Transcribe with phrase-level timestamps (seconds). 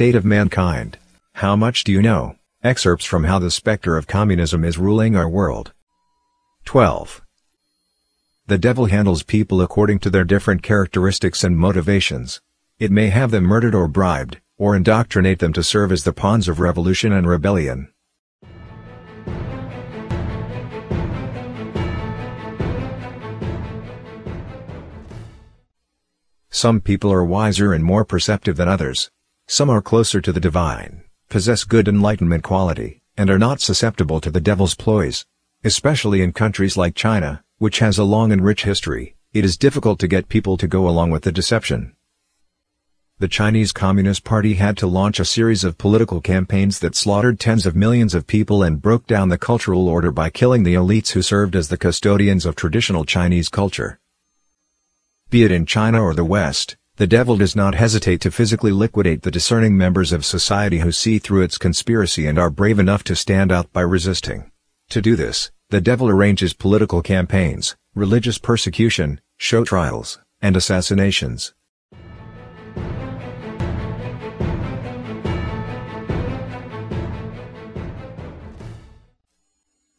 [0.00, 0.96] state of mankind.
[1.34, 2.34] How much do you know?
[2.64, 5.74] Excerpts from How the Spectre of Communism is Ruling Our World.
[6.64, 7.20] 12.
[8.46, 12.40] The devil handles people according to their different characteristics and motivations.
[12.78, 16.48] It may have them murdered or bribed, or indoctrinate them to serve as the pawns
[16.48, 17.92] of revolution and rebellion.
[26.48, 29.10] Some people are wiser and more perceptive than others.
[29.52, 34.30] Some are closer to the divine, possess good enlightenment quality, and are not susceptible to
[34.30, 35.26] the devil's ploys.
[35.64, 39.98] Especially in countries like China, which has a long and rich history, it is difficult
[39.98, 41.96] to get people to go along with the deception.
[43.18, 47.66] The Chinese Communist Party had to launch a series of political campaigns that slaughtered tens
[47.66, 51.22] of millions of people and broke down the cultural order by killing the elites who
[51.22, 53.98] served as the custodians of traditional Chinese culture.
[55.28, 59.22] Be it in China or the West, the devil does not hesitate to physically liquidate
[59.22, 63.16] the discerning members of society who see through its conspiracy and are brave enough to
[63.16, 64.50] stand out by resisting.
[64.90, 71.54] To do this, the devil arranges political campaigns, religious persecution, show trials, and assassinations.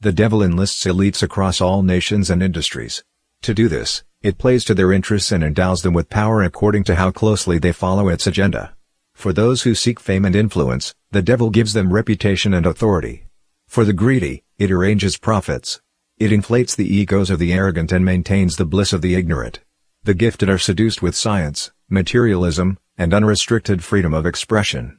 [0.00, 3.04] The devil enlists elites across all nations and industries.
[3.42, 6.96] To do this, it plays to their interests and endows them with power according to
[6.96, 8.74] how closely they follow its agenda.
[9.14, 13.26] For those who seek fame and influence, the devil gives them reputation and authority.
[13.68, 15.80] For the greedy, it arranges profits.
[16.18, 19.60] It inflates the egos of the arrogant and maintains the bliss of the ignorant.
[20.02, 24.98] The gifted are seduced with science, materialism, and unrestricted freedom of expression.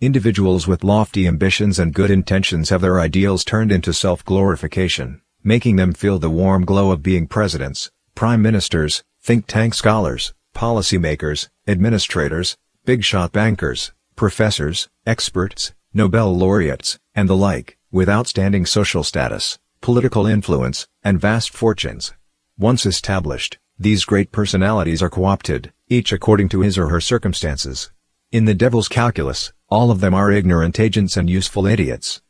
[0.00, 5.92] Individuals with lofty ambitions and good intentions have their ideals turned into self-glorification, making them
[5.92, 13.30] feel the warm glow of being presidents, prime ministers, think tank scholars, policymakers, administrators, big-shot
[13.30, 21.20] bankers, professors, experts, Nobel laureates, and the like, with outstanding social status, political influence, and
[21.20, 22.12] vast fortunes.
[22.58, 27.92] Once established, these great personalities are co-opted, each according to his or her circumstances.
[28.32, 32.20] In the devil's calculus, all of them are ignorant agents and useful idiots.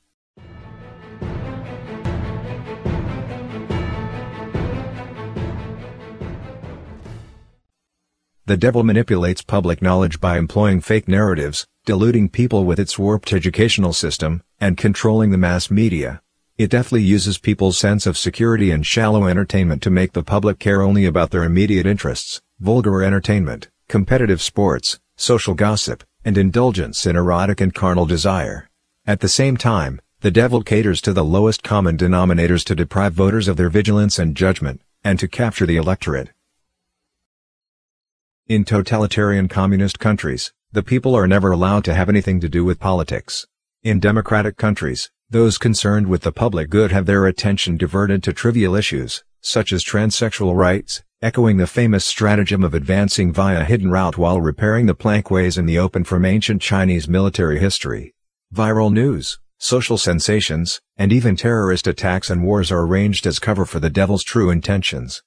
[8.49, 13.93] The devil manipulates public knowledge by employing fake narratives, deluding people with its warped educational
[13.93, 16.23] system, and controlling the mass media.
[16.57, 20.81] It deftly uses people's sense of security and shallow entertainment to make the public care
[20.81, 27.61] only about their immediate interests, vulgar entertainment, competitive sports, social gossip, and indulgence in erotic
[27.61, 28.71] and carnal desire.
[29.07, 33.47] At the same time, the devil caters to the lowest common denominators to deprive voters
[33.47, 36.31] of their vigilance and judgment, and to capture the electorate.
[38.49, 42.81] In totalitarian communist countries, the people are never allowed to have anything to do with
[42.81, 43.47] politics.
[43.83, 48.75] In democratic countries, those concerned with the public good have their attention diverted to trivial
[48.75, 54.41] issues, such as transsexual rights, echoing the famous stratagem of advancing via hidden route while
[54.41, 58.15] repairing the plankways in the open from ancient Chinese military history.
[58.55, 63.79] Viral news, social sensations, and even terrorist attacks and wars are arranged as cover for
[63.79, 65.23] the devil's true intentions.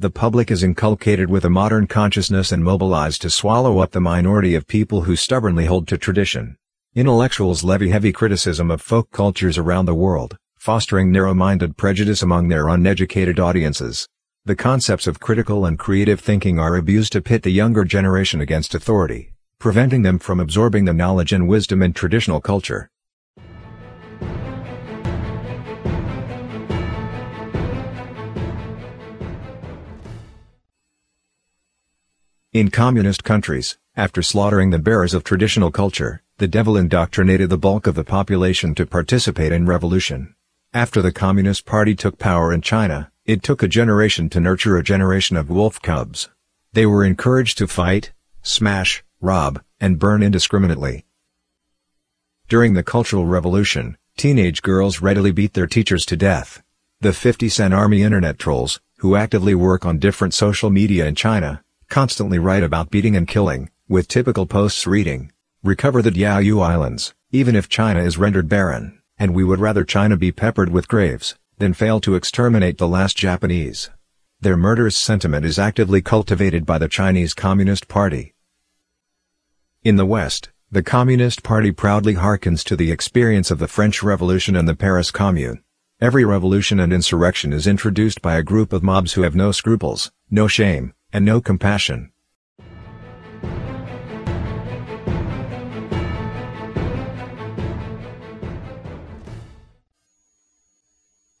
[0.00, 4.54] The public is inculcated with a modern consciousness and mobilized to swallow up the minority
[4.54, 6.56] of people who stubbornly hold to tradition.
[6.94, 12.68] Intellectuals levy heavy criticism of folk cultures around the world, fostering narrow-minded prejudice among their
[12.68, 14.08] uneducated audiences.
[14.44, 18.76] The concepts of critical and creative thinking are abused to pit the younger generation against
[18.76, 22.88] authority, preventing them from absorbing the knowledge and wisdom in traditional culture.
[32.54, 37.86] In communist countries, after slaughtering the bearers of traditional culture, the devil indoctrinated the bulk
[37.86, 40.34] of the population to participate in revolution.
[40.72, 44.82] After the Communist Party took power in China, it took a generation to nurture a
[44.82, 46.30] generation of wolf cubs.
[46.72, 51.04] They were encouraged to fight, smash, rob, and burn indiscriminately.
[52.48, 56.62] During the Cultural Revolution, teenage girls readily beat their teachers to death.
[57.02, 61.62] The 50 Cent Army internet trolls, who actively work on different social media in China,
[61.88, 65.32] constantly write about beating and killing, with typical posts reading,
[65.62, 70.16] Recover the Diaoyu Islands, even if China is rendered barren, and we would rather China
[70.16, 73.90] be peppered with graves, than fail to exterminate the last Japanese.
[74.40, 78.34] Their murderous sentiment is actively cultivated by the Chinese Communist Party.
[79.82, 84.54] In the West, the Communist Party proudly hearkens to the experience of the French Revolution
[84.54, 85.62] and the Paris Commune.
[86.00, 90.12] Every revolution and insurrection is introduced by a group of mobs who have no scruples,
[90.30, 92.12] no shame, and no compassion.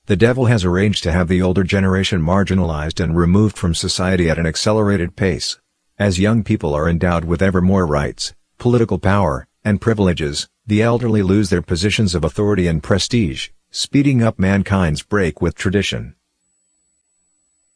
[0.06, 4.38] The devil has arranged to have the older generation marginalized and removed from society at
[4.38, 5.58] an accelerated pace.
[5.98, 11.22] As young people are endowed with ever more rights, political power, and privileges, the elderly
[11.22, 16.14] lose their positions of authority and prestige, speeding up mankind's break with tradition.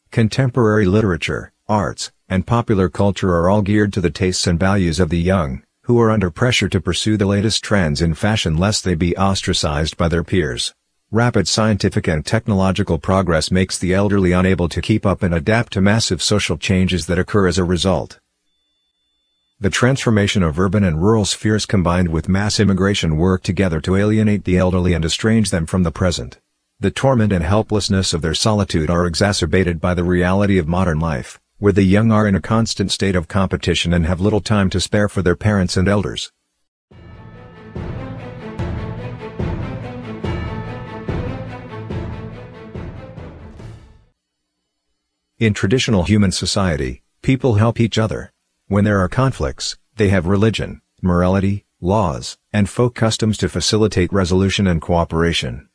[0.09, 5.09] Contemporary literature arts, and popular culture are all geared to the tastes and values of
[5.09, 8.95] the young, who are under pressure to pursue the latest trends in fashion lest they
[8.95, 10.73] be ostracized by their peers.
[11.09, 15.81] Rapid scientific and technological progress makes the elderly unable to keep up and adapt to
[15.81, 18.19] massive social changes that occur as a result.
[19.59, 24.43] The transformation of urban and rural spheres combined with mass immigration work together to alienate
[24.43, 26.39] the elderly and estrange them from the present.
[26.79, 31.39] The torment and helplessness of their solitude are exacerbated by the reality of modern life,
[31.59, 34.79] where the young are in a constant state of competition and have little time to
[34.79, 36.31] spare for their parents and elders.
[45.39, 48.31] In traditional human society, people help each other.
[48.67, 54.67] When there are conflicts, they have religion, morality, laws, and folk customs to facilitate resolution
[54.67, 55.67] and cooperation.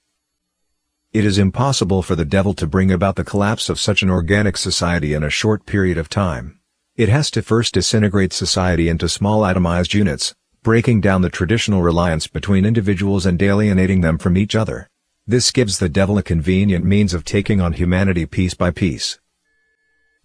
[1.10, 4.58] It is impossible for the devil to bring about the collapse of such an organic
[4.58, 6.60] society in a short period of time.
[6.96, 12.26] It has to first disintegrate society into small atomized units, breaking down the traditional reliance
[12.26, 14.90] between individuals and alienating them from each other.
[15.26, 19.18] This gives the devil a convenient means of taking on humanity piece by piece.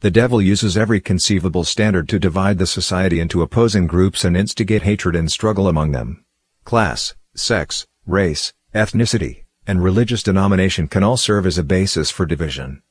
[0.01, 4.81] The devil uses every conceivable standard to divide the society into opposing groups and instigate
[4.81, 6.25] hatred and struggle among them.
[6.65, 12.81] Class, sex, race, ethnicity, and religious denomination can all serve as a basis for division.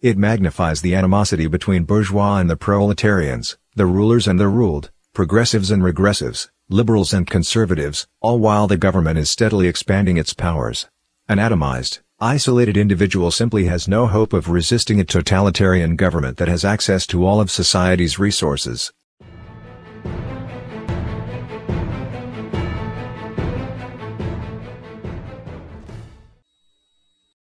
[0.00, 5.70] It magnifies the animosity between bourgeois and the proletarians, the rulers and the ruled, progressives
[5.70, 10.88] and regressives, liberals and conservatives, all while the government is steadily expanding its powers.
[11.28, 16.64] An atomized, isolated individual simply has no hope of resisting a totalitarian government that has
[16.64, 18.92] access to all of society's resources.